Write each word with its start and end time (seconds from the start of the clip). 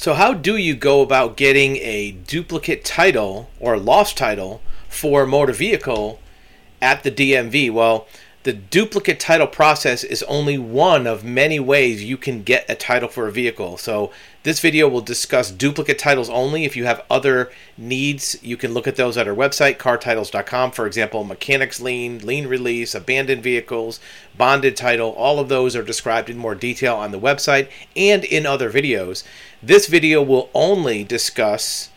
So, 0.00 0.14
how 0.14 0.32
do 0.32 0.56
you 0.56 0.76
go 0.76 1.02
about 1.02 1.36
getting 1.36 1.76
a 1.76 2.12
duplicate 2.12 2.86
title 2.86 3.50
or 3.60 3.76
lost 3.76 4.16
title 4.16 4.62
for 4.88 5.24
a 5.24 5.26
motor 5.26 5.52
vehicle 5.52 6.18
at 6.80 7.02
the 7.02 7.10
DMV? 7.10 7.70
Well, 7.70 8.08
the 8.44 8.54
duplicate 8.54 9.20
title 9.20 9.46
process 9.46 10.02
is 10.02 10.22
only 10.22 10.56
one 10.56 11.06
of 11.06 11.22
many 11.22 11.60
ways 11.60 12.02
you 12.02 12.16
can 12.16 12.42
get 12.42 12.64
a 12.66 12.74
title 12.74 13.10
for 13.10 13.28
a 13.28 13.30
vehicle. 13.30 13.76
So, 13.76 14.10
this 14.42 14.60
video 14.60 14.88
will 14.88 15.02
discuss 15.02 15.50
duplicate 15.50 15.98
titles 15.98 16.30
only. 16.30 16.64
If 16.64 16.76
you 16.76 16.84
have 16.86 17.04
other 17.10 17.50
needs, 17.76 18.36
you 18.42 18.56
can 18.56 18.72
look 18.72 18.86
at 18.86 18.96
those 18.96 19.18
at 19.18 19.28
our 19.28 19.34
website, 19.34 19.76
cartitles.com. 19.76 20.72
For 20.72 20.86
example, 20.86 21.24
mechanics 21.24 21.80
lien, 21.80 22.20
lien 22.20 22.46
release, 22.46 22.94
abandoned 22.94 23.42
vehicles, 23.42 24.00
bonded 24.36 24.76
title, 24.76 25.10
all 25.10 25.38
of 25.38 25.48
those 25.48 25.76
are 25.76 25.82
described 25.82 26.30
in 26.30 26.38
more 26.38 26.54
detail 26.54 26.96
on 26.96 27.10
the 27.10 27.20
website 27.20 27.68
and 27.94 28.24
in 28.24 28.46
other 28.46 28.70
videos. 28.72 29.24
This 29.62 29.86
video 29.86 30.22
will 30.22 30.48
only 30.54 31.04
discuss 31.04 31.90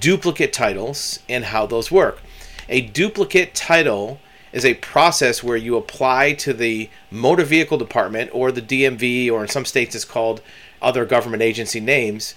duplicate 0.00 0.52
titles 0.52 1.18
and 1.28 1.46
how 1.46 1.66
those 1.66 1.90
work. 1.90 2.22
A 2.68 2.80
duplicate 2.80 3.54
title 3.54 4.18
is 4.52 4.64
a 4.64 4.74
process 4.74 5.42
where 5.42 5.56
you 5.56 5.76
apply 5.76 6.32
to 6.34 6.52
the 6.52 6.90
motor 7.10 7.44
vehicle 7.44 7.78
department 7.78 8.30
or 8.32 8.52
the 8.52 8.62
DMV, 8.62 9.30
or 9.30 9.42
in 9.42 9.48
some 9.48 9.64
states 9.64 9.94
it's 9.94 10.04
called 10.04 10.42
other 10.80 11.04
government 11.04 11.42
agency 11.42 11.80
names, 11.80 12.34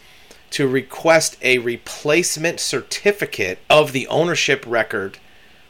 to 0.51 0.67
request 0.67 1.37
a 1.41 1.57
replacement 1.57 2.59
certificate 2.59 3.59
of 3.69 3.91
the 3.91 4.07
ownership 4.07 4.63
record 4.65 5.17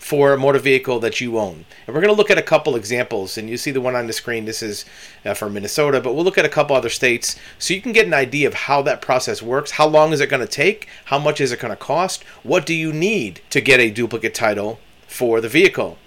for 0.06 0.34
a 0.34 0.38
motor 0.38 0.60
vehicle 0.60 1.00
that 1.00 1.20
you 1.20 1.40
own. 1.40 1.66
And 1.88 1.96
we're 1.96 2.02
going 2.02 2.14
to 2.14 2.18
look 2.18 2.30
at 2.30 2.38
a 2.38 2.44
couple 2.44 2.76
examples, 2.76 3.40
and 3.40 3.50
you 3.50 3.58
see 3.58 3.72
the 3.72 3.82
one 3.82 3.96
on 3.96 4.06
the 4.06 4.14
screen. 4.14 4.46
This 4.46 4.62
is 4.62 4.86
uh, 5.26 5.34
for 5.34 5.50
Minnesota, 5.50 6.00
but 6.00 6.14
we'll 6.14 6.24
look 6.24 6.38
at 6.38 6.46
a 6.46 6.50
couple 6.50 6.76
other 6.76 6.90
states 6.90 7.36
so 7.58 7.74
you 7.74 7.82
can 7.82 7.92
get 7.92 8.06
an 8.06 8.14
idea 8.14 8.48
of 8.48 8.54
how 8.54 8.84
that 8.84 9.02
process 9.02 9.42
works. 9.42 9.72
How 9.72 9.88
long 9.88 10.14
is 10.14 10.22
it 10.22 10.30
going 10.30 10.46
to 10.46 10.48
take? 10.48 10.88
How 11.06 11.18
much 11.18 11.42
is 11.42 11.52
it 11.52 11.60
going 11.60 11.72
to 11.72 11.76
cost? 11.76 12.24
What 12.44 12.68
do 12.68 12.76
you 12.76 12.94
need 12.94 13.42
to 13.50 13.62
get 13.62 13.80
a 13.80 13.90
duplicate 13.90 14.36
title 14.36 14.80
for 15.08 15.42
the 15.42 15.50
vehicle? 15.50 15.98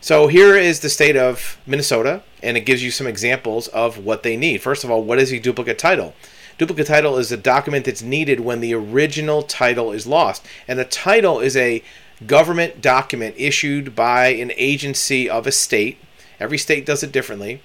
So 0.00 0.28
here 0.28 0.56
is 0.56 0.80
the 0.80 0.88
state 0.88 1.16
of 1.16 1.58
Minnesota, 1.66 2.22
and 2.42 2.56
it 2.56 2.60
gives 2.60 2.82
you 2.82 2.90
some 2.90 3.06
examples 3.06 3.66
of 3.68 3.98
what 3.98 4.22
they 4.22 4.36
need. 4.36 4.62
First 4.62 4.84
of 4.84 4.90
all, 4.90 5.02
what 5.02 5.18
is 5.18 5.32
a 5.32 5.40
duplicate 5.40 5.78
title? 5.78 6.14
Duplicate 6.56 6.86
title 6.86 7.18
is 7.18 7.32
a 7.32 7.36
document 7.36 7.84
that's 7.84 8.02
needed 8.02 8.40
when 8.40 8.60
the 8.60 8.74
original 8.74 9.42
title 9.42 9.92
is 9.92 10.06
lost. 10.06 10.46
And 10.68 10.78
a 10.78 10.84
title 10.84 11.40
is 11.40 11.56
a 11.56 11.82
government 12.26 12.80
document 12.80 13.34
issued 13.38 13.94
by 13.96 14.28
an 14.28 14.52
agency 14.56 15.28
of 15.28 15.46
a 15.46 15.52
state. 15.52 15.98
Every 16.38 16.58
state 16.58 16.86
does 16.86 17.02
it 17.02 17.12
differently. 17.12 17.60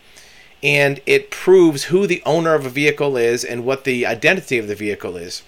And 0.63 1.01
it 1.05 1.29
proves 1.29 1.85
who 1.85 2.07
the 2.07 2.23
owner 2.25 2.55
of 2.55 2.65
a 2.65 2.69
vehicle 2.69 3.17
is 3.17 3.43
and 3.43 3.65
what 3.65 3.83
the 3.83 4.05
identity 4.05 4.57
of 4.57 4.67
the 4.67 4.75
vehicle 4.75 5.17
is. 5.17 5.43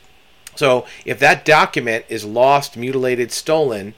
So 0.55 0.85
if 1.03 1.19
that 1.19 1.45
document 1.45 2.05
is 2.09 2.25
lost, 2.25 2.77
mutilated, 2.77 3.31
stolen, 3.31 3.93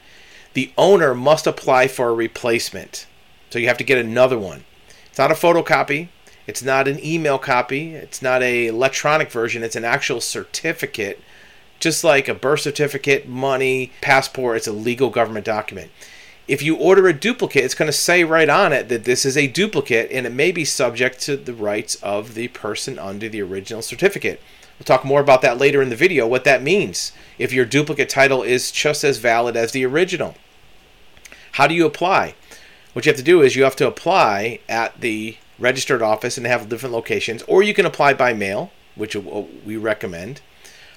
the 0.57 0.71
owner 0.75 1.13
must 1.13 1.45
apply 1.45 1.87
for 1.87 2.09
a 2.09 2.13
replacement. 2.15 3.05
So 3.51 3.59
you 3.59 3.67
have 3.67 3.77
to 3.77 3.83
get 3.83 3.99
another 3.99 4.39
one. 4.39 4.63
It's 5.07 5.19
not 5.19 5.29
a 5.29 5.35
photocopy. 5.35 6.07
It's 6.47 6.63
not 6.63 6.87
an 6.87 6.99
email 7.05 7.37
copy. 7.37 7.93
It's 7.93 8.23
not 8.23 8.41
a 8.41 8.65
electronic 8.65 9.29
version. 9.29 9.61
It's 9.61 9.75
an 9.75 9.85
actual 9.85 10.19
certificate, 10.19 11.21
just 11.79 12.03
like 12.03 12.27
a 12.27 12.33
birth 12.33 12.61
certificate, 12.61 13.27
money, 13.27 13.91
passport. 14.01 14.57
It's 14.57 14.65
a 14.65 14.71
legal 14.71 15.11
government 15.11 15.45
document. 15.45 15.91
If 16.47 16.63
you 16.63 16.75
order 16.75 17.07
a 17.07 17.13
duplicate, 17.13 17.63
it's 17.63 17.75
going 17.75 17.91
to 17.91 17.93
say 17.93 18.23
right 18.23 18.49
on 18.49 18.73
it 18.73 18.89
that 18.89 19.03
this 19.03 19.27
is 19.27 19.37
a 19.37 19.45
duplicate 19.45 20.11
and 20.11 20.25
it 20.25 20.33
may 20.33 20.51
be 20.51 20.65
subject 20.65 21.19
to 21.19 21.37
the 21.37 21.53
rights 21.53 22.01
of 22.01 22.33
the 22.33 22.47
person 22.47 22.97
under 22.97 23.29
the 23.29 23.43
original 23.43 23.83
certificate. 23.83 24.41
We'll 24.79 24.85
talk 24.85 25.05
more 25.05 25.21
about 25.21 25.43
that 25.43 25.59
later 25.59 25.83
in 25.83 25.89
the 25.89 25.95
video, 25.95 26.25
what 26.25 26.45
that 26.45 26.63
means 26.63 27.11
if 27.37 27.53
your 27.53 27.65
duplicate 27.65 28.09
title 28.09 28.41
is 28.41 28.71
just 28.71 29.03
as 29.03 29.19
valid 29.19 29.55
as 29.55 29.71
the 29.71 29.85
original. 29.85 30.33
How 31.57 31.65
do 31.65 31.73
you 31.73 31.87
apply? 31.87 32.35
What 32.93 33.07
you 33.07 33.09
have 33.09 33.17
to 33.17 33.23
do 33.23 33.41
is 33.41 33.55
you 33.55 33.63
have 33.63 33.75
to 33.77 33.87
apply 33.87 34.59
at 34.69 35.01
the 35.01 35.37
registered 35.57 36.03
office 36.03 36.37
and 36.37 36.45
have 36.45 36.69
different 36.69 36.93
locations, 36.93 37.41
or 37.47 37.63
you 37.63 37.73
can 37.73 37.87
apply 37.87 38.13
by 38.13 38.31
mail, 38.31 38.71
which 38.93 39.15
we 39.15 39.75
recommend. 39.75 40.41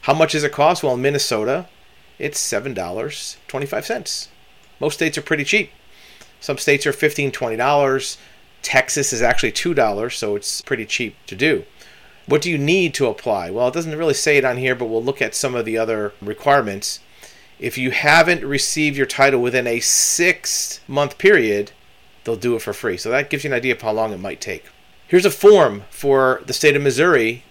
How 0.02 0.12
much 0.12 0.32
does 0.32 0.44
it 0.44 0.52
cost? 0.52 0.82
Well, 0.82 0.92
in 0.92 1.00
Minnesota, 1.00 1.66
it's 2.18 2.38
$7.25. 2.38 4.28
Most 4.78 4.94
states 4.96 5.16
are 5.16 5.22
pretty 5.22 5.44
cheap. 5.44 5.70
Some 6.40 6.58
states 6.58 6.86
are 6.86 6.92
$15, 6.92 7.32
$20. 7.32 8.18
Texas 8.60 9.14
is 9.14 9.22
actually 9.22 9.52
$2, 9.52 10.12
so 10.12 10.36
it's 10.36 10.60
pretty 10.60 10.84
cheap 10.84 11.16
to 11.26 11.34
do. 11.34 11.64
What 12.26 12.42
do 12.42 12.50
you 12.50 12.58
need 12.58 12.92
to 12.94 13.06
apply? 13.06 13.48
Well, 13.48 13.68
it 13.68 13.74
doesn't 13.74 13.96
really 13.96 14.12
say 14.12 14.36
it 14.36 14.44
on 14.44 14.58
here, 14.58 14.74
but 14.74 14.90
we'll 14.90 15.02
look 15.02 15.22
at 15.22 15.34
some 15.34 15.54
of 15.54 15.64
the 15.64 15.78
other 15.78 16.12
requirements. 16.20 17.00
If 17.60 17.76
you 17.76 17.90
haven't 17.90 18.42
received 18.42 18.96
your 18.96 19.04
title 19.04 19.42
within 19.42 19.66
a 19.66 19.80
six 19.80 20.80
month 20.88 21.18
period, 21.18 21.72
they'll 22.24 22.36
do 22.36 22.56
it 22.56 22.62
for 22.62 22.72
free. 22.72 22.96
So 22.96 23.10
that 23.10 23.28
gives 23.28 23.44
you 23.44 23.50
an 23.50 23.56
idea 23.56 23.74
of 23.74 23.82
how 23.82 23.92
long 23.92 24.14
it 24.14 24.18
might 24.18 24.40
take. 24.40 24.64
Here's 25.06 25.26
a 25.26 25.30
form 25.30 25.84
for 25.90 26.42
the 26.46 26.54
state 26.54 26.74
of 26.74 26.82
Missouri 26.82 27.44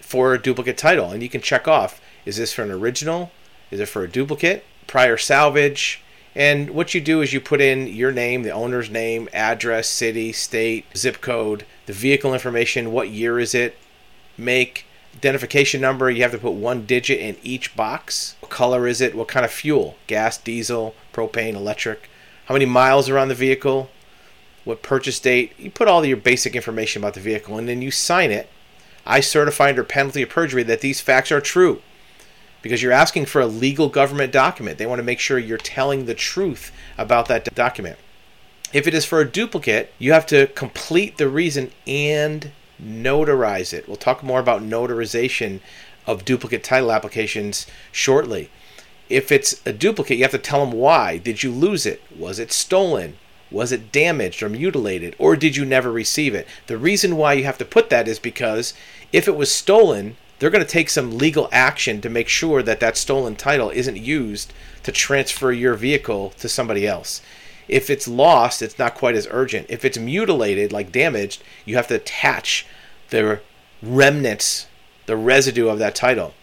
for 0.00 0.34
a 0.34 0.42
duplicate 0.42 0.76
title, 0.76 1.10
and 1.10 1.22
you 1.22 1.28
can 1.28 1.40
check 1.40 1.68
off 1.68 2.00
is 2.24 2.36
this 2.36 2.52
for 2.52 2.62
an 2.62 2.70
original? 2.70 3.30
Is 3.70 3.80
it 3.80 3.88
for 3.88 4.02
a 4.02 4.08
duplicate? 4.08 4.64
Prior 4.86 5.16
salvage? 5.16 6.02
And 6.34 6.70
what 6.70 6.94
you 6.94 7.00
do 7.00 7.20
is 7.20 7.32
you 7.32 7.40
put 7.40 7.60
in 7.60 7.86
your 7.86 8.10
name, 8.12 8.42
the 8.42 8.50
owner's 8.50 8.90
name, 8.90 9.28
address, 9.32 9.88
city, 9.88 10.32
state, 10.32 10.86
zip 10.96 11.20
code, 11.20 11.66
the 11.86 11.92
vehicle 11.92 12.32
information, 12.32 12.92
what 12.92 13.10
year 13.10 13.38
is 13.38 13.54
it, 13.54 13.76
make, 14.36 14.86
identification 15.14 15.80
number, 15.80 16.10
you 16.10 16.22
have 16.22 16.32
to 16.32 16.38
put 16.38 16.52
one 16.52 16.86
digit 16.86 17.20
in 17.20 17.36
each 17.42 17.76
box. 17.76 18.36
What 18.40 18.50
color 18.50 18.86
is 18.86 19.00
it? 19.00 19.14
What 19.14 19.28
kind 19.28 19.44
of 19.44 19.52
fuel? 19.52 19.96
Gas, 20.06 20.38
diesel, 20.38 20.94
propane, 21.12 21.54
electric? 21.54 22.08
How 22.46 22.54
many 22.54 22.66
miles 22.66 23.08
are 23.08 23.18
on 23.18 23.28
the 23.28 23.34
vehicle? 23.34 23.90
What 24.64 24.82
purchase 24.82 25.18
date? 25.18 25.52
You 25.58 25.70
put 25.70 25.88
all 25.88 26.04
your 26.04 26.16
basic 26.16 26.54
information 26.54 27.02
about 27.02 27.14
the 27.14 27.20
vehicle 27.20 27.58
and 27.58 27.68
then 27.68 27.82
you 27.82 27.90
sign 27.90 28.30
it. 28.30 28.48
I 29.04 29.20
certify 29.20 29.70
under 29.70 29.84
penalty 29.84 30.22
of 30.22 30.28
perjury 30.28 30.62
that 30.64 30.80
these 30.80 31.00
facts 31.00 31.32
are 31.32 31.40
true 31.40 31.82
because 32.62 32.82
you're 32.82 32.92
asking 32.92 33.26
for 33.26 33.40
a 33.40 33.46
legal 33.46 33.88
government 33.88 34.32
document. 34.32 34.78
They 34.78 34.86
want 34.86 35.00
to 35.00 35.04
make 35.04 35.18
sure 35.18 35.38
you're 35.38 35.58
telling 35.58 36.06
the 36.06 36.14
truth 36.14 36.70
about 36.96 37.26
that 37.28 37.52
document. 37.54 37.98
If 38.72 38.86
it 38.86 38.94
is 38.94 39.04
for 39.04 39.20
a 39.20 39.28
duplicate, 39.28 39.92
you 39.98 40.12
have 40.12 40.26
to 40.26 40.46
complete 40.48 41.18
the 41.18 41.28
reason 41.28 41.72
and 41.86 42.52
notarize 42.82 43.72
it. 43.72 43.86
We'll 43.86 43.96
talk 43.96 44.22
more 44.22 44.40
about 44.40 44.62
notarization 44.62 45.60
of 46.06 46.24
duplicate 46.24 46.64
title 46.64 46.92
applications 46.92 47.66
shortly. 47.92 48.50
If 49.08 49.30
it's 49.30 49.60
a 49.66 49.72
duplicate, 49.72 50.16
you 50.18 50.24
have 50.24 50.32
to 50.32 50.38
tell 50.38 50.64
them 50.64 50.76
why. 50.76 51.18
Did 51.18 51.42
you 51.42 51.50
lose 51.50 51.86
it? 51.86 52.02
Was 52.16 52.38
it 52.38 52.52
stolen? 52.52 53.18
Was 53.50 53.70
it 53.70 53.92
damaged 53.92 54.42
or 54.42 54.48
mutilated? 54.48 55.14
Or 55.18 55.36
did 55.36 55.56
you 55.56 55.64
never 55.64 55.92
receive 55.92 56.34
it? 56.34 56.48
The 56.66 56.78
reason 56.78 57.16
why 57.16 57.34
you 57.34 57.44
have 57.44 57.58
to 57.58 57.64
put 57.64 57.90
that 57.90 58.08
is 58.08 58.18
because 58.18 58.72
if 59.12 59.28
it 59.28 59.36
was 59.36 59.52
stolen, 59.52 60.16
they're 60.38 60.50
going 60.50 60.64
to 60.64 60.70
take 60.70 60.90
some 60.90 61.18
legal 61.18 61.48
action 61.52 62.00
to 62.00 62.08
make 62.08 62.28
sure 62.28 62.62
that 62.62 62.80
that 62.80 62.96
stolen 62.96 63.36
title 63.36 63.70
isn't 63.70 63.98
used 63.98 64.52
to 64.82 64.90
transfer 64.90 65.52
your 65.52 65.74
vehicle 65.74 66.30
to 66.38 66.48
somebody 66.48 66.86
else. 66.86 67.20
If 67.72 67.88
it's 67.88 68.06
lost, 68.06 68.60
it's 68.60 68.78
not 68.78 68.94
quite 68.94 69.14
as 69.14 69.26
urgent. 69.30 69.66
If 69.70 69.82
it's 69.82 69.96
mutilated, 69.96 70.72
like 70.72 70.92
damaged, 70.92 71.42
you 71.64 71.76
have 71.76 71.88
to 71.88 71.94
attach 71.94 72.66
the 73.08 73.40
remnants, 73.82 74.66
the 75.06 75.16
residue 75.16 75.68
of 75.68 75.78
that 75.78 75.94
title. 75.94 76.34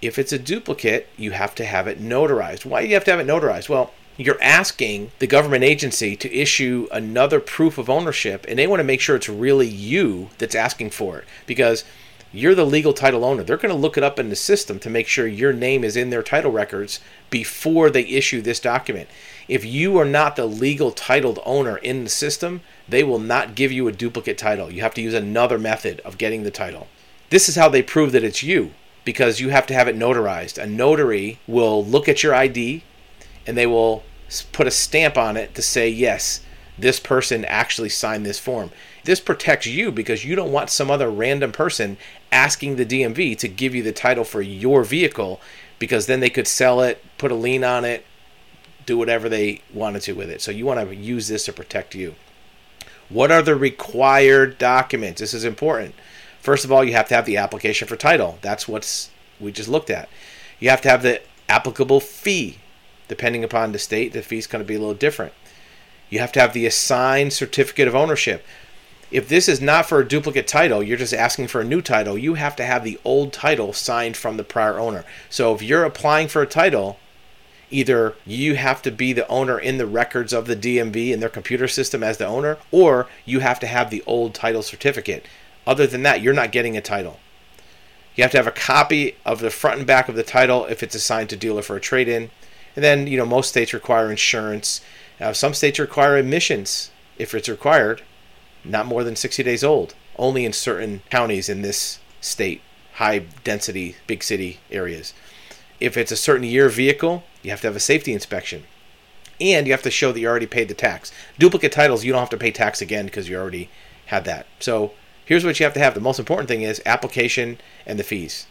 If 0.00 0.18
it's 0.18 0.32
a 0.32 0.38
duplicate, 0.38 1.08
you 1.18 1.32
have 1.32 1.54
to 1.56 1.66
have 1.66 1.86
it 1.86 2.02
notarized. 2.02 2.64
Why 2.64 2.80
do 2.80 2.88
you 2.88 2.94
have 2.94 3.04
to 3.04 3.10
have 3.10 3.20
it 3.20 3.26
notarized? 3.26 3.68
Well, 3.68 3.92
you're 4.16 4.42
asking 4.42 5.10
the 5.18 5.26
government 5.26 5.62
agency 5.62 6.16
to 6.16 6.34
issue 6.34 6.88
another 6.90 7.38
proof 7.38 7.76
of 7.76 7.90
ownership, 7.90 8.46
and 8.48 8.58
they 8.58 8.66
want 8.66 8.80
to 8.80 8.84
make 8.84 9.02
sure 9.02 9.16
it's 9.16 9.28
really 9.28 9.68
you 9.68 10.30
that's 10.38 10.54
asking 10.54 10.90
for 10.90 11.18
it 11.18 11.24
because 11.46 11.84
you're 12.34 12.54
the 12.54 12.66
legal 12.66 12.92
title 12.92 13.24
owner. 13.24 13.44
They're 13.44 13.56
going 13.56 13.72
to 13.72 13.80
look 13.80 13.96
it 13.96 14.02
up 14.02 14.18
in 14.18 14.28
the 14.28 14.36
system 14.36 14.80
to 14.80 14.90
make 14.90 15.06
sure 15.06 15.26
your 15.26 15.52
name 15.52 15.84
is 15.84 15.96
in 15.96 16.10
their 16.10 16.22
title 16.22 16.50
records 16.50 16.98
before 17.30 17.90
they 17.90 18.04
issue 18.06 18.42
this 18.42 18.58
document. 18.58 19.08
If 19.46 19.64
you 19.64 19.96
are 19.98 20.04
not 20.04 20.34
the 20.34 20.46
legal 20.46 20.90
titled 20.90 21.38
owner 21.44 21.76
in 21.76 22.04
the 22.04 22.10
system, 22.10 22.62
they 22.88 23.04
will 23.04 23.20
not 23.20 23.54
give 23.54 23.70
you 23.70 23.86
a 23.86 23.92
duplicate 23.92 24.36
title. 24.36 24.70
You 24.70 24.82
have 24.82 24.94
to 24.94 25.02
use 25.02 25.14
another 25.14 25.58
method 25.58 26.00
of 26.00 26.18
getting 26.18 26.42
the 26.42 26.50
title. 26.50 26.88
This 27.30 27.48
is 27.48 27.56
how 27.56 27.68
they 27.68 27.82
prove 27.82 28.12
that 28.12 28.24
it's 28.24 28.42
you 28.42 28.72
because 29.04 29.40
you 29.40 29.50
have 29.50 29.66
to 29.68 29.74
have 29.74 29.86
it 29.86 29.96
notarized. 29.96 30.60
A 30.60 30.66
notary 30.66 31.38
will 31.46 31.84
look 31.84 32.08
at 32.08 32.22
your 32.22 32.34
ID 32.34 32.82
and 33.46 33.56
they 33.56 33.66
will 33.66 34.02
put 34.52 34.66
a 34.66 34.72
stamp 34.72 35.16
on 35.16 35.36
it 35.36 35.54
to 35.54 35.62
say, 35.62 35.88
yes, 35.88 36.40
this 36.78 36.98
person 36.98 37.44
actually 37.44 37.88
signed 37.88 38.26
this 38.26 38.38
form. 38.38 38.70
This 39.04 39.20
protects 39.20 39.66
you 39.66 39.92
because 39.92 40.24
you 40.24 40.34
don't 40.34 40.52
want 40.52 40.70
some 40.70 40.90
other 40.90 41.10
random 41.10 41.52
person 41.52 41.96
asking 42.32 42.76
the 42.76 42.86
DMV 42.86 43.38
to 43.38 43.48
give 43.48 43.74
you 43.74 43.82
the 43.82 43.92
title 43.92 44.24
for 44.24 44.42
your 44.42 44.82
vehicle 44.82 45.40
because 45.78 46.06
then 46.06 46.20
they 46.20 46.30
could 46.30 46.48
sell 46.48 46.80
it, 46.80 47.04
put 47.18 47.30
a 47.30 47.36
lien 47.36 47.62
on 47.62 47.84
it, 47.84 48.04
do 48.86 48.98
whatever 48.98 49.28
they 49.28 49.60
wanted 49.72 50.02
to 50.02 50.12
with 50.12 50.30
it. 50.30 50.40
So 50.40 50.50
you 50.50 50.66
want 50.66 50.80
to 50.80 50.94
use 50.94 51.28
this 51.28 51.44
to 51.46 51.52
protect 51.52 51.94
you. 51.94 52.14
What 53.08 53.30
are 53.30 53.42
the 53.42 53.54
required 53.54 54.58
documents? 54.58 55.20
This 55.20 55.34
is 55.34 55.44
important. 55.44 55.94
First 56.40 56.64
of 56.64 56.72
all, 56.72 56.84
you 56.84 56.92
have 56.92 57.08
to 57.08 57.14
have 57.14 57.26
the 57.26 57.36
application 57.36 57.86
for 57.86 57.96
title. 57.96 58.38
That's 58.42 58.66
what's 58.66 59.10
we 59.40 59.52
just 59.52 59.68
looked 59.68 59.90
at. 59.90 60.08
You 60.58 60.70
have 60.70 60.80
to 60.82 60.90
have 60.90 61.02
the 61.02 61.22
applicable 61.48 62.00
fee. 62.00 62.58
Depending 63.06 63.44
upon 63.44 63.72
the 63.72 63.78
state, 63.78 64.14
the 64.14 64.22
fee 64.22 64.38
is 64.38 64.46
going 64.46 64.64
to 64.64 64.66
be 64.66 64.74
a 64.74 64.78
little 64.78 64.94
different. 64.94 65.34
You 66.14 66.20
have 66.20 66.30
to 66.30 66.40
have 66.40 66.52
the 66.52 66.64
assigned 66.64 67.32
certificate 67.32 67.88
of 67.88 67.96
ownership. 67.96 68.46
If 69.10 69.28
this 69.28 69.48
is 69.48 69.60
not 69.60 69.86
for 69.86 69.98
a 69.98 70.06
duplicate 70.06 70.46
title, 70.46 70.80
you're 70.80 70.96
just 70.96 71.12
asking 71.12 71.48
for 71.48 71.60
a 71.60 71.64
new 71.64 71.82
title, 71.82 72.16
you 72.16 72.34
have 72.34 72.54
to 72.54 72.64
have 72.64 72.84
the 72.84 73.00
old 73.04 73.32
title 73.32 73.72
signed 73.72 74.16
from 74.16 74.36
the 74.36 74.44
prior 74.44 74.78
owner. 74.78 75.04
So 75.28 75.52
if 75.56 75.60
you're 75.60 75.82
applying 75.82 76.28
for 76.28 76.40
a 76.40 76.46
title, 76.46 77.00
either 77.68 78.14
you 78.24 78.54
have 78.54 78.80
to 78.82 78.92
be 78.92 79.12
the 79.12 79.26
owner 79.26 79.58
in 79.58 79.76
the 79.76 79.88
records 79.88 80.32
of 80.32 80.46
the 80.46 80.54
DMV 80.54 81.10
in 81.10 81.18
their 81.18 81.28
computer 81.28 81.66
system 81.66 82.04
as 82.04 82.18
the 82.18 82.28
owner, 82.28 82.58
or 82.70 83.08
you 83.24 83.40
have 83.40 83.58
to 83.58 83.66
have 83.66 83.90
the 83.90 84.04
old 84.06 84.34
title 84.34 84.62
certificate. 84.62 85.26
Other 85.66 85.88
than 85.88 86.04
that, 86.04 86.22
you're 86.22 86.32
not 86.32 86.52
getting 86.52 86.76
a 86.76 86.80
title. 86.80 87.18
You 88.14 88.22
have 88.22 88.30
to 88.30 88.38
have 88.38 88.46
a 88.46 88.52
copy 88.52 89.16
of 89.26 89.40
the 89.40 89.50
front 89.50 89.78
and 89.78 89.86
back 89.86 90.08
of 90.08 90.14
the 90.14 90.22
title 90.22 90.64
if 90.66 90.80
it's 90.80 90.94
assigned 90.94 91.30
to 91.30 91.36
dealer 91.36 91.62
for 91.62 91.74
a 91.74 91.80
trade 91.80 92.06
in. 92.06 92.30
And 92.76 92.84
then, 92.84 93.08
you 93.08 93.16
know, 93.16 93.26
most 93.26 93.48
states 93.48 93.72
require 93.72 94.12
insurance. 94.12 94.80
Uh, 95.20 95.32
some 95.32 95.54
states 95.54 95.78
require 95.78 96.16
emissions 96.16 96.90
if 97.18 97.34
it's 97.34 97.48
required, 97.48 98.02
not 98.64 98.86
more 98.86 99.04
than 99.04 99.16
60 99.16 99.42
days 99.42 99.62
old, 99.62 99.94
only 100.16 100.44
in 100.44 100.52
certain 100.52 101.02
counties 101.10 101.48
in 101.48 101.62
this 101.62 102.00
state, 102.20 102.62
high 102.94 103.20
density, 103.44 103.96
big 104.06 104.22
city 104.22 104.58
areas. 104.70 105.14
If 105.80 105.96
it's 105.96 106.12
a 106.12 106.16
certain 106.16 106.46
year 106.46 106.68
vehicle, 106.68 107.24
you 107.42 107.50
have 107.50 107.60
to 107.60 107.66
have 107.68 107.76
a 107.76 107.80
safety 107.80 108.12
inspection. 108.12 108.64
And 109.40 109.66
you 109.66 109.72
have 109.72 109.82
to 109.82 109.90
show 109.90 110.12
that 110.12 110.20
you 110.20 110.28
already 110.28 110.46
paid 110.46 110.68
the 110.68 110.74
tax. 110.74 111.12
Duplicate 111.38 111.72
titles, 111.72 112.04
you 112.04 112.12
don't 112.12 112.20
have 112.20 112.30
to 112.30 112.36
pay 112.36 112.52
tax 112.52 112.80
again 112.80 113.06
because 113.06 113.28
you 113.28 113.36
already 113.36 113.68
had 114.06 114.24
that. 114.24 114.46
So 114.60 114.92
here's 115.24 115.44
what 115.44 115.58
you 115.58 115.64
have 115.64 115.74
to 115.74 115.80
have. 115.80 115.94
The 115.94 116.00
most 116.00 116.20
important 116.20 116.48
thing 116.48 116.62
is 116.62 116.80
application 116.86 117.58
and 117.84 117.98
the 117.98 118.04
fees. 118.04 118.46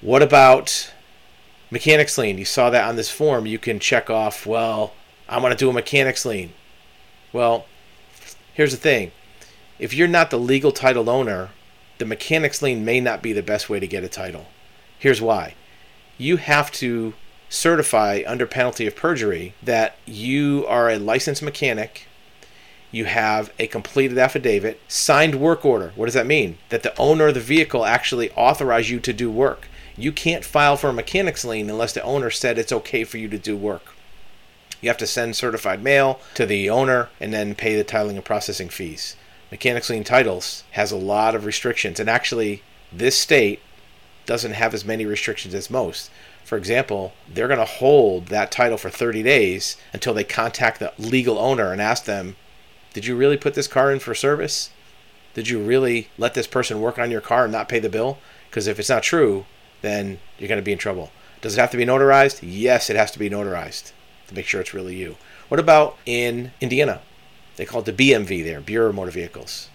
What 0.00 0.22
about 0.22 0.92
mechanics 1.70 2.16
lien? 2.18 2.38
You 2.38 2.44
saw 2.44 2.70
that 2.70 2.88
on 2.88 2.96
this 2.96 3.10
form. 3.10 3.46
You 3.46 3.58
can 3.58 3.78
check 3.80 4.10
off, 4.10 4.46
well, 4.46 4.94
I 5.32 5.38
want 5.38 5.56
to 5.56 5.64
do 5.64 5.70
a 5.70 5.72
mechanics 5.72 6.24
lien. 6.24 6.52
Well, 7.32 7.64
here's 8.52 8.72
the 8.72 8.76
thing. 8.76 9.12
If 9.78 9.94
you're 9.94 10.06
not 10.06 10.30
the 10.30 10.38
legal 10.38 10.72
title 10.72 11.08
owner, 11.08 11.50
the 11.98 12.04
mechanics 12.04 12.60
lien 12.60 12.84
may 12.84 13.00
not 13.00 13.22
be 13.22 13.32
the 13.32 13.42
best 13.42 13.70
way 13.70 13.80
to 13.80 13.86
get 13.86 14.04
a 14.04 14.08
title. 14.08 14.48
Here's 14.98 15.22
why. 15.22 15.54
You 16.18 16.36
have 16.36 16.70
to 16.72 17.14
certify 17.48 18.22
under 18.26 18.46
penalty 18.46 18.86
of 18.86 18.94
perjury 18.94 19.54
that 19.62 19.96
you 20.04 20.66
are 20.68 20.90
a 20.90 20.98
licensed 20.98 21.42
mechanic 21.42 22.06
you 22.94 23.06
have 23.06 23.50
a 23.58 23.66
completed 23.66 24.18
affidavit, 24.18 24.78
signed 24.86 25.36
work 25.36 25.64
order. 25.64 25.92
What 25.96 26.04
does 26.04 26.14
that 26.14 26.26
mean? 26.26 26.58
That 26.68 26.82
the 26.82 26.94
owner 27.00 27.28
of 27.28 27.34
the 27.34 27.40
vehicle 27.40 27.86
actually 27.86 28.30
authorized 28.32 28.90
you 28.90 29.00
to 29.00 29.14
do 29.14 29.30
work. 29.30 29.66
You 29.96 30.12
can't 30.12 30.44
file 30.44 30.76
for 30.76 30.90
a 30.90 30.92
mechanics 30.92 31.42
lien 31.42 31.70
unless 31.70 31.94
the 31.94 32.02
owner 32.02 32.28
said 32.28 32.58
it's 32.58 32.70
okay 32.70 33.04
for 33.04 33.16
you 33.16 33.28
to 33.28 33.38
do 33.38 33.56
work. 33.56 33.94
You 34.82 34.88
have 34.88 34.98
to 34.98 35.06
send 35.06 35.36
certified 35.36 35.82
mail 35.82 36.20
to 36.34 36.44
the 36.44 36.68
owner 36.68 37.08
and 37.20 37.32
then 37.32 37.54
pay 37.54 37.76
the 37.76 37.84
titling 37.84 38.16
and 38.16 38.24
processing 38.24 38.68
fees. 38.68 39.16
Mechanics 39.50 39.88
lien 39.88 40.02
titles 40.02 40.64
has 40.72 40.90
a 40.90 40.96
lot 40.96 41.36
of 41.36 41.44
restrictions, 41.44 42.00
and 42.00 42.10
actually, 42.10 42.62
this 42.92 43.18
state 43.18 43.60
doesn't 44.26 44.52
have 44.52 44.74
as 44.74 44.84
many 44.84 45.06
restrictions 45.06 45.54
as 45.54 45.70
most. 45.70 46.10
For 46.44 46.58
example, 46.58 47.12
they're 47.32 47.48
going 47.48 47.60
to 47.60 47.64
hold 47.64 48.26
that 48.26 48.50
title 48.50 48.76
for 48.76 48.90
30 48.90 49.22
days 49.22 49.76
until 49.92 50.14
they 50.14 50.24
contact 50.24 50.80
the 50.80 50.92
legal 50.98 51.38
owner 51.38 51.72
and 51.72 51.80
ask 51.80 52.04
them, 52.04 52.34
did 52.92 53.06
you 53.06 53.16
really 53.16 53.36
put 53.36 53.54
this 53.54 53.68
car 53.68 53.92
in 53.92 54.00
for 54.00 54.14
service? 54.14 54.70
Did 55.34 55.48
you 55.48 55.62
really 55.62 56.08
let 56.18 56.34
this 56.34 56.46
person 56.46 56.80
work 56.80 56.98
on 56.98 57.10
your 57.10 57.20
car 57.20 57.44
and 57.44 57.52
not 57.52 57.68
pay 57.68 57.78
the 57.78 57.88
bill? 57.88 58.18
Because 58.50 58.66
if 58.66 58.80
it's 58.80 58.88
not 58.88 59.04
true, 59.04 59.46
then 59.80 60.18
you're 60.38 60.48
going 60.48 60.60
to 60.60 60.64
be 60.64 60.72
in 60.72 60.78
trouble. 60.78 61.12
Does 61.40 61.56
it 61.56 61.60
have 61.60 61.70
to 61.70 61.76
be 61.76 61.86
notarized? 61.86 62.40
Yes, 62.42 62.90
it 62.90 62.96
has 62.96 63.12
to 63.12 63.18
be 63.18 63.30
notarized 63.30 63.92
to 64.32 64.38
make 64.38 64.46
sure 64.46 64.60
it's 64.60 64.74
really 64.74 64.96
you. 64.96 65.16
What 65.48 65.60
about 65.60 65.96
in 66.06 66.52
Indiana? 66.60 67.02
They 67.56 67.64
call 67.64 67.82
it 67.82 67.96
the 67.96 68.10
BMV 68.10 68.44
there, 68.44 68.60
Bureau 68.60 68.88
of 68.88 68.94
Motor 68.94 69.10
Vehicles. 69.10 69.68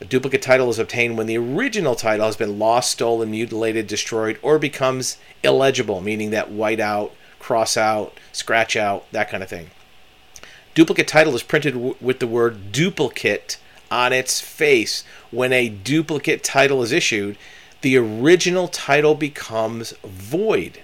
A 0.00 0.04
duplicate 0.04 0.42
title 0.42 0.68
is 0.68 0.78
obtained 0.78 1.16
when 1.16 1.26
the 1.26 1.38
original 1.38 1.94
title 1.94 2.26
has 2.26 2.36
been 2.36 2.58
lost, 2.58 2.90
stolen, 2.90 3.30
mutilated, 3.30 3.86
destroyed, 3.86 4.38
or 4.42 4.58
becomes 4.58 5.16
illegible, 5.42 6.00
meaning 6.00 6.30
that 6.30 6.50
white 6.50 6.80
out, 6.80 7.12
cross 7.38 7.76
out, 7.76 8.18
scratch 8.32 8.76
out, 8.76 9.10
that 9.12 9.30
kind 9.30 9.42
of 9.42 9.48
thing. 9.48 9.70
Duplicate 10.74 11.06
title 11.06 11.34
is 11.34 11.42
printed 11.42 11.74
w- 11.74 11.94
with 12.00 12.18
the 12.18 12.26
word 12.26 12.72
duplicate 12.72 13.58
on 13.90 14.12
its 14.12 14.40
face. 14.40 15.04
When 15.30 15.52
a 15.52 15.68
duplicate 15.68 16.42
title 16.42 16.82
is 16.82 16.92
issued, 16.92 17.38
the 17.82 17.96
original 17.96 18.68
title 18.68 19.14
becomes 19.14 19.92
void. 20.02 20.80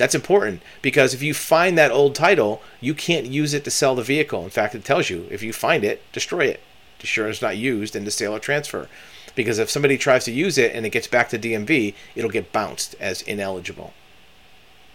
That's 0.00 0.14
important 0.14 0.62
because 0.80 1.12
if 1.12 1.22
you 1.22 1.34
find 1.34 1.76
that 1.76 1.90
old 1.90 2.14
title, 2.14 2.62
you 2.80 2.94
can't 2.94 3.26
use 3.26 3.52
it 3.52 3.64
to 3.64 3.70
sell 3.70 3.94
the 3.94 4.02
vehicle. 4.02 4.42
In 4.42 4.48
fact, 4.48 4.74
it 4.74 4.82
tells 4.82 5.10
you 5.10 5.28
if 5.30 5.42
you 5.42 5.52
find 5.52 5.84
it, 5.84 6.00
destroy 6.10 6.46
it. 6.46 6.60
Ensure 7.00 7.28
it's 7.28 7.42
not 7.42 7.58
used 7.58 7.94
in 7.94 8.06
the 8.06 8.10
sale 8.10 8.34
or 8.34 8.38
transfer. 8.38 8.88
Because 9.34 9.58
if 9.58 9.68
somebody 9.68 9.98
tries 9.98 10.24
to 10.24 10.32
use 10.32 10.56
it 10.56 10.74
and 10.74 10.86
it 10.86 10.90
gets 10.90 11.06
back 11.06 11.28
to 11.28 11.38
DMV, 11.38 11.92
it'll 12.14 12.30
get 12.30 12.50
bounced 12.50 12.94
as 12.98 13.20
ineligible. 13.20 13.92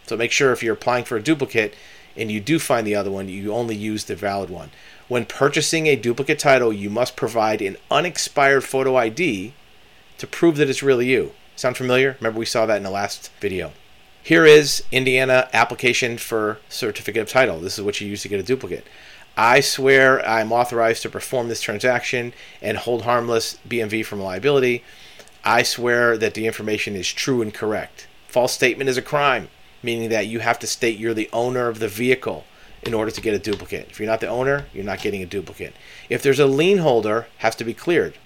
So 0.07 0.17
make 0.17 0.31
sure 0.31 0.51
if 0.51 0.63
you're 0.63 0.73
applying 0.73 1.05
for 1.05 1.17
a 1.17 1.21
duplicate, 1.21 1.75
and 2.17 2.31
you 2.31 2.39
do 2.39 2.57
find 2.57 2.87
the 2.87 2.95
other 2.95 3.11
one, 3.11 3.29
you 3.29 3.53
only 3.53 3.75
use 3.75 4.05
the 4.05 4.15
valid 4.15 4.49
one. 4.49 4.71
When 5.07 5.25
purchasing 5.25 5.85
a 5.85 5.95
duplicate 5.95 6.39
title, 6.39 6.73
you 6.73 6.89
must 6.89 7.15
provide 7.15 7.61
an 7.61 7.77
unexpired 7.91 8.63
photo 8.63 8.95
ID 8.95 9.53
to 10.17 10.25
prove 10.25 10.57
that 10.57 10.69
it's 10.69 10.81
really 10.81 11.05
you. 11.05 11.33
Sound 11.55 11.77
familiar? 11.77 12.17
Remember, 12.19 12.39
we 12.39 12.45
saw 12.47 12.65
that 12.65 12.77
in 12.77 12.83
the 12.83 12.89
last 12.89 13.29
video. 13.39 13.71
Here 14.25 14.43
is 14.43 14.81
Indiana 14.91 15.47
application 15.53 16.17
for 16.17 16.57
certificate 16.67 17.21
of 17.21 17.29
title. 17.29 17.59
This 17.59 17.77
is 17.77 17.85
what 17.85 18.01
you 18.01 18.07
use 18.07 18.23
to 18.23 18.27
get 18.27 18.39
a 18.39 18.43
duplicate. 18.43 18.87
I 19.37 19.59
swear 19.59 20.27
I'm 20.27 20.51
authorized 20.51 21.03
to 21.03 21.11
perform 21.11 21.47
this 21.47 21.61
transaction 21.61 22.33
and 22.59 22.75
hold 22.75 23.03
harmless 23.03 23.59
BMV 23.69 24.03
from 24.03 24.19
liability. 24.19 24.83
I 25.43 25.61
swear 25.61 26.17
that 26.17 26.33
the 26.33 26.47
information 26.47 26.95
is 26.95 27.13
true 27.13 27.43
and 27.43 27.53
correct. 27.53 28.07
False 28.27 28.51
statement 28.51 28.89
is 28.89 28.97
a 28.97 29.03
crime 29.03 29.49
meaning 29.83 30.09
that 30.09 30.25
you 30.25 30.39
have 30.39 30.57
to 30.57 30.65
state 30.65 30.97
you're 30.97 31.13
the 31.13 31.29
owner 31.31 31.67
of 31.67 31.77
the 31.77 31.87
vehicle 31.87 32.45
in 32.81 32.95
order 32.95 33.11
to 33.11 33.21
get 33.21 33.35
a 33.35 33.37
duplicate. 33.37 33.89
If 33.91 33.99
you're 33.99 34.09
not 34.09 34.21
the 34.21 34.27
owner, 34.27 34.65
you're 34.73 34.83
not 34.83 35.01
getting 35.01 35.21
a 35.21 35.27
duplicate. 35.27 35.75
If 36.09 36.23
there's 36.23 36.39
a 36.39 36.47
lien 36.47 36.79
holder, 36.79 37.27
has 37.37 37.55
to 37.57 37.63
be 37.63 37.75
cleared. 37.75 38.17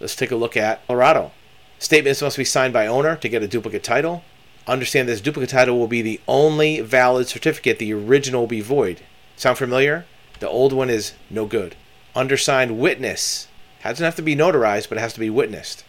Let's 0.00 0.16
take 0.16 0.30
a 0.30 0.36
look 0.36 0.54
at 0.54 0.86
Colorado. 0.86 1.32
Statements 1.78 2.20
must 2.20 2.36
be 2.36 2.44
signed 2.44 2.74
by 2.74 2.86
owner 2.86 3.16
to 3.16 3.28
get 3.30 3.42
a 3.42 3.48
duplicate 3.48 3.82
title. 3.82 4.22
Understand 4.66 5.08
this 5.08 5.20
duplicate 5.20 5.50
title 5.50 5.78
will 5.78 5.86
be 5.86 6.02
the 6.02 6.20
only 6.26 6.80
valid 6.80 7.28
certificate. 7.28 7.78
The 7.78 7.92
original 7.92 8.42
will 8.42 8.48
be 8.48 8.60
void. 8.60 9.00
Sound 9.36 9.58
familiar? 9.58 10.06
The 10.40 10.48
old 10.48 10.72
one 10.72 10.90
is 10.90 11.12
no 11.30 11.46
good. 11.46 11.76
Undersigned 12.14 12.78
witness. 12.78 13.48
Doesn't 13.82 14.04
have 14.04 14.16
to 14.16 14.22
be 14.22 14.34
notarized, 14.34 14.88
but 14.88 14.98
it 14.98 15.02
has 15.02 15.12
to 15.12 15.20
be 15.20 15.30
witnessed. 15.30 15.84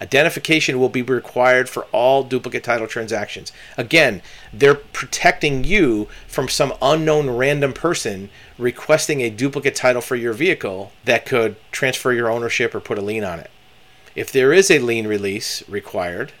Identification 0.00 0.78
will 0.78 0.88
be 0.88 1.02
required 1.02 1.68
for 1.68 1.84
all 1.86 2.22
duplicate 2.22 2.62
title 2.62 2.86
transactions. 2.86 3.52
Again, 3.76 4.22
they're 4.52 4.74
protecting 4.74 5.64
you 5.64 6.08
from 6.28 6.48
some 6.48 6.74
unknown 6.82 7.30
random 7.30 7.72
person 7.72 8.30
requesting 8.58 9.20
a 9.20 9.30
duplicate 9.30 9.74
title 9.74 10.02
for 10.02 10.16
your 10.16 10.32
vehicle 10.32 10.92
that 11.04 11.26
could 11.26 11.56
transfer 11.72 12.12
your 12.12 12.30
ownership 12.30 12.74
or 12.74 12.80
put 12.80 12.98
a 12.98 13.02
lien 13.02 13.24
on 13.24 13.40
it. 13.40 13.50
If 14.14 14.30
there 14.30 14.52
is 14.52 14.70
a 14.70 14.78
lien 14.78 15.06
release 15.06 15.68
required, 15.68 16.32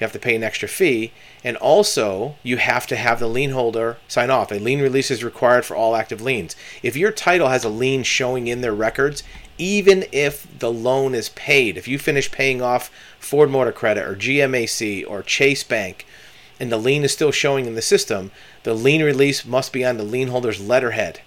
you 0.00 0.04
have 0.06 0.12
to 0.12 0.18
pay 0.18 0.34
an 0.34 0.42
extra 0.42 0.66
fee, 0.66 1.12
and 1.44 1.58
also 1.58 2.36
you 2.42 2.56
have 2.56 2.86
to 2.86 2.96
have 2.96 3.20
the 3.20 3.28
lien 3.28 3.50
holder 3.50 3.98
sign 4.08 4.30
off. 4.30 4.50
A 4.50 4.54
lien 4.54 4.80
release 4.80 5.10
is 5.10 5.22
required 5.22 5.66
for 5.66 5.76
all 5.76 5.94
active 5.94 6.22
liens. 6.22 6.56
If 6.82 6.96
your 6.96 7.12
title 7.12 7.48
has 7.48 7.64
a 7.64 7.68
lien 7.68 8.02
showing 8.02 8.46
in 8.46 8.62
their 8.62 8.74
records, 8.74 9.22
even 9.58 10.06
if 10.10 10.46
the 10.58 10.72
loan 10.72 11.14
is 11.14 11.28
paid, 11.28 11.76
if 11.76 11.86
you 11.86 11.98
finish 11.98 12.32
paying 12.32 12.62
off 12.62 12.90
Ford 13.18 13.50
Motor 13.50 13.72
Credit 13.72 14.08
or 14.08 14.16
GMAC 14.16 15.04
or 15.06 15.22
Chase 15.22 15.62
Bank, 15.62 16.06
and 16.58 16.72
the 16.72 16.78
lien 16.78 17.04
is 17.04 17.12
still 17.12 17.30
showing 17.30 17.66
in 17.66 17.74
the 17.74 17.82
system, 17.82 18.30
the 18.62 18.74
lien 18.74 19.02
release 19.02 19.44
must 19.44 19.70
be 19.70 19.84
on 19.84 19.98
the 19.98 20.02
lien 20.02 20.28
holder's 20.28 20.60
letterhead. 20.60 21.20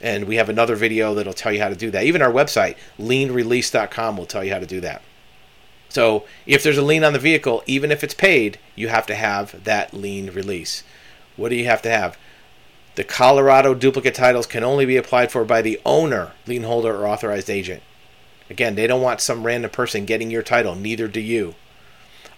And 0.00 0.24
we 0.24 0.36
have 0.36 0.48
another 0.48 0.74
video 0.76 1.14
that'll 1.14 1.32
tell 1.34 1.52
you 1.52 1.60
how 1.60 1.68
to 1.68 1.76
do 1.76 1.90
that. 1.90 2.04
Even 2.04 2.22
our 2.22 2.32
website, 2.32 2.76
lienrelease.com, 2.98 4.16
will 4.16 4.26
tell 4.26 4.44
you 4.44 4.52
how 4.52 4.58
to 4.58 4.66
do 4.66 4.80
that. 4.80 5.02
So 5.88 6.24
if 6.46 6.62
there's 6.62 6.78
a 6.78 6.82
lien 6.82 7.04
on 7.04 7.12
the 7.12 7.18
vehicle, 7.18 7.62
even 7.66 7.90
if 7.90 8.04
it's 8.04 8.14
paid, 8.14 8.58
you 8.74 8.88
have 8.88 9.06
to 9.06 9.14
have 9.14 9.64
that 9.64 9.94
lien 9.94 10.30
release. 10.30 10.82
What 11.36 11.50
do 11.50 11.56
you 11.56 11.66
have 11.66 11.82
to 11.82 11.90
have? 11.90 12.18
The 12.96 13.04
Colorado 13.04 13.74
duplicate 13.74 14.14
titles 14.14 14.46
can 14.46 14.64
only 14.64 14.86
be 14.86 14.96
applied 14.96 15.30
for 15.30 15.44
by 15.44 15.62
the 15.62 15.80
owner, 15.84 16.32
lien 16.46 16.62
holder, 16.62 16.94
or 16.94 17.06
authorized 17.06 17.50
agent. 17.50 17.82
Again, 18.48 18.74
they 18.74 18.86
don't 18.86 19.02
want 19.02 19.20
some 19.20 19.44
random 19.44 19.70
person 19.70 20.06
getting 20.06 20.30
your 20.30 20.42
title, 20.42 20.74
neither 20.74 21.08
do 21.08 21.20
you. 21.20 21.54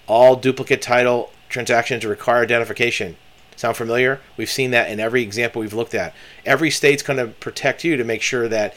All 0.06 0.36
duplicate 0.36 0.82
title 0.82 1.32
transactions 1.48 2.04
require 2.04 2.42
identification. 2.42 3.16
Sound 3.56 3.76
familiar? 3.76 4.20
We've 4.36 4.50
seen 4.50 4.70
that 4.70 4.90
in 4.90 5.00
every 5.00 5.22
example 5.22 5.60
we've 5.60 5.74
looked 5.74 5.94
at. 5.94 6.14
Every 6.44 6.70
state's 6.70 7.02
going 7.02 7.18
to 7.18 7.32
protect 7.34 7.84
you 7.84 7.96
to 7.96 8.04
make 8.04 8.22
sure 8.22 8.48
that 8.48 8.74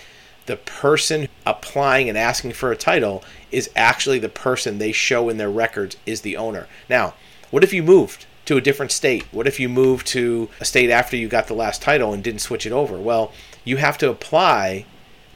the 0.48 0.58
person 0.58 1.30
applying 1.46 2.10
and 2.10 2.18
asking 2.18 2.54
for 2.54 2.72
a 2.72 2.78
title 2.78 3.24
is 3.52 3.70
actually 3.76 4.20
the 4.20 4.30
person 4.30 4.78
they 4.78 4.92
show 4.92 5.30
in 5.30 5.38
their 5.38 5.50
records 5.50 5.98
is 6.06 6.22
the 6.22 6.38
owner. 6.38 6.68
Now, 6.90 7.14
What 7.52 7.66
if 7.66 7.74
you 7.74 7.84
moved 7.84 8.26
to 8.46 8.56
a 8.56 8.62
different 8.62 8.94
state? 8.94 9.26
What 9.32 9.46
if 9.46 9.60
you 9.60 9.68
moved 9.68 10.08
to 10.08 10.50
a 10.60 10.66
state 10.66 10.90
after 10.90 11.18
you 11.18 11.28
got 11.28 11.48
the 11.48 11.54
last 11.54 11.82
title 11.82 12.14
and 12.14 12.24
didn't 12.24 12.40
switch 12.40 12.66
it 12.66 12.72
over? 12.72 12.98
Well, 12.98 13.34
you 13.66 13.78
have 13.78 13.98
to 14.00 14.10
apply 14.10 14.86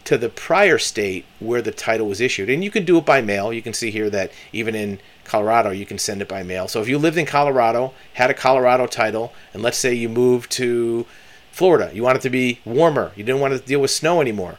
to 0.06 0.18
the 0.18 0.30
prior 0.30 0.78
state 0.78 1.26
where 1.40 1.62
the 1.62 1.72
title 1.72 2.08
was 2.08 2.22
issued. 2.22 2.50
And 2.50 2.64
you 2.64 2.72
can 2.72 2.86
do 2.86 2.98
it 2.98 3.06
by 3.06 3.22
mail. 3.22 3.52
You 3.52 3.62
can 3.62 3.74
see 3.74 3.92
here 3.92 4.10
that 4.12 4.32
even 4.54 4.76
in 4.76 5.00
Colorado, 5.26 5.72
you 5.72 5.86
can 5.86 5.98
send 5.98 6.22
it 6.22 6.30
by 6.30 6.44
mail. 6.44 6.68
So 6.68 6.82
if 6.82 6.88
you 6.88 6.98
lived 6.98 7.18
in 7.18 7.26
Colorado, 7.26 7.94
had 8.14 8.30
a 8.30 8.34
Colorado 8.34 8.88
title, 8.88 9.34
and 9.54 9.62
let's 9.62 9.78
say 9.78 9.94
you 9.94 10.08
moved 10.08 10.52
to 10.54 11.06
Florida, 11.52 11.92
you 11.94 12.04
want 12.04 12.18
it 12.18 12.22
to 12.22 12.30
be 12.30 12.60
warmer, 12.64 13.12
you 13.16 13.24
didn't 13.24 13.42
want 13.42 13.54
to 13.54 13.60
deal 13.60 13.80
with 13.80 13.90
snow 13.90 14.22
anymore, 14.22 14.58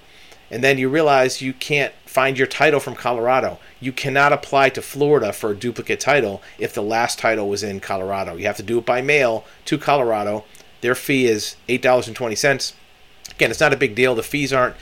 and 0.51 0.63
then 0.63 0.79
you 0.79 0.89
realize 0.89 1.43
you 1.43 1.53
can't 1.53 1.93
find 2.05 2.39
your 2.39 2.47
title 2.47 2.81
from 2.81 2.95
Colorado. 2.95 3.59
You 3.81 3.93
cannot 3.93 4.33
apply 4.33 4.71
to 4.71 4.83
Florida 4.83 5.33
for 5.33 5.51
a 5.51 5.57
duplicate 5.57 6.01
title 6.01 6.43
if 6.59 6.73
the 6.73 6.83
last 6.83 7.19
title 7.19 7.49
was 7.49 7.63
in 7.63 7.81
Colorado. 7.81 8.37
You 8.37 8.47
have 8.47 8.57
to 8.57 8.63
do 8.63 8.79
it 8.79 8.87
by 8.87 9.03
mail 9.03 9.45
to 9.67 9.77
Colorado. 9.77 10.45
Their 10.81 10.95
fee 10.95 11.27
is 11.27 11.57
$8.20. 11.69 12.73
Again, 13.33 13.51
it's 13.51 13.61
not 13.61 13.73
a 13.73 13.77
big 13.77 13.95
deal. 13.95 14.15
The 14.15 14.23
fees 14.23 14.53
aren't 14.53 14.77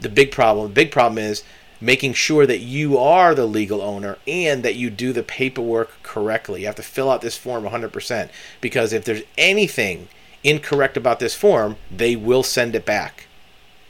the 0.00 0.08
big 0.08 0.30
problem. 0.30 0.68
The 0.68 0.74
big 0.74 0.90
problem 0.90 1.18
is 1.18 1.42
making 1.80 2.12
sure 2.12 2.46
that 2.46 2.60
you 2.60 2.98
are 2.98 3.34
the 3.34 3.46
legal 3.46 3.80
owner 3.80 4.18
and 4.26 4.62
that 4.62 4.74
you 4.74 4.90
do 4.90 5.12
the 5.12 5.22
paperwork 5.22 6.02
correctly. 6.02 6.60
You 6.60 6.66
have 6.66 6.76
to 6.76 6.82
fill 6.82 7.10
out 7.10 7.20
this 7.20 7.36
form 7.36 7.64
100% 7.64 8.28
because 8.60 8.92
if 8.92 9.04
there's 9.04 9.22
anything 9.36 10.08
incorrect 10.44 10.96
about 10.96 11.20
this 11.20 11.34
form, 11.34 11.76
they 11.90 12.16
will 12.16 12.42
send 12.42 12.74
it 12.74 12.84
back 12.86 13.26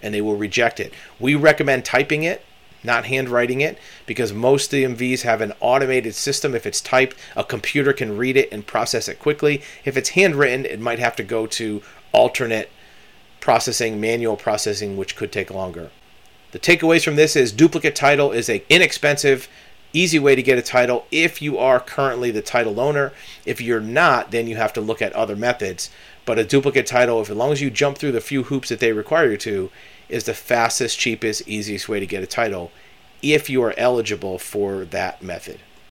and 0.02 0.14
they 0.14 0.20
will 0.20 0.36
reject 0.36 0.80
it. 0.80 0.92
We 1.18 1.34
recommend 1.34 1.84
typing 1.84 2.22
it, 2.22 2.44
not 2.82 3.06
handwriting 3.06 3.60
it, 3.60 3.78
because 4.06 4.32
most 4.32 4.70
DMVs 4.70 5.22
have 5.22 5.40
an 5.40 5.52
automated 5.60 6.14
system. 6.14 6.54
If 6.54 6.66
it's 6.66 6.80
typed, 6.80 7.16
a 7.36 7.44
computer 7.44 7.92
can 7.92 8.16
read 8.16 8.36
it 8.36 8.50
and 8.52 8.66
process 8.66 9.08
it 9.08 9.18
quickly. 9.18 9.62
If 9.84 9.96
it's 9.96 10.10
handwritten, 10.10 10.64
it 10.64 10.80
might 10.80 10.98
have 10.98 11.16
to 11.16 11.22
go 11.22 11.46
to 11.46 11.82
alternate 12.12 12.70
processing, 13.40 14.00
manual 14.00 14.36
processing, 14.36 14.96
which 14.96 15.16
could 15.16 15.32
take 15.32 15.50
longer. 15.50 15.90
The 16.52 16.58
takeaways 16.58 17.04
from 17.04 17.16
this 17.16 17.36
is 17.36 17.52
duplicate 17.52 17.94
title 17.94 18.32
is 18.32 18.48
a 18.48 18.64
inexpensive, 18.68 19.48
easy 19.92 20.18
way 20.18 20.34
to 20.34 20.42
get 20.42 20.58
a 20.58 20.62
title 20.62 21.06
if 21.10 21.40
you 21.40 21.58
are 21.58 21.80
currently 21.80 22.30
the 22.30 22.42
title 22.42 22.80
owner. 22.80 23.12
If 23.44 23.60
you're 23.60 23.80
not, 23.80 24.30
then 24.30 24.46
you 24.46 24.56
have 24.56 24.72
to 24.74 24.80
look 24.80 25.00
at 25.00 25.12
other 25.12 25.36
methods. 25.36 25.90
But 26.30 26.38
a 26.38 26.44
duplicate 26.44 26.86
title, 26.86 27.20
if 27.20 27.28
as 27.28 27.36
long 27.36 27.50
as 27.50 27.60
you 27.60 27.70
jump 27.70 27.98
through 27.98 28.12
the 28.12 28.20
few 28.20 28.44
hoops 28.44 28.68
that 28.68 28.78
they 28.78 28.92
require 28.92 29.32
you 29.32 29.36
to, 29.38 29.68
is 30.08 30.22
the 30.22 30.32
fastest, 30.32 30.96
cheapest, 30.96 31.42
easiest 31.48 31.88
way 31.88 31.98
to 31.98 32.06
get 32.06 32.22
a 32.22 32.26
title 32.28 32.70
if 33.20 33.50
you 33.50 33.60
are 33.64 33.74
eligible 33.76 34.38
for 34.38 34.84
that 34.84 35.24
method. 35.24 35.58